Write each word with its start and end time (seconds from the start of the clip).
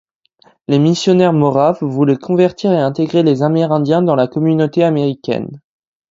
Les 0.67 0.79
missionnaires 0.79 1.31
moraves 1.31 1.83
voulaient 1.83 2.17
convertir 2.17 2.71
et 2.71 2.79
intégrer 2.79 3.21
les 3.21 3.43
Amérindiens 3.43 4.01
dans 4.01 4.15
la 4.15 4.27
communauté 4.27 4.83
américaine. 4.83 5.61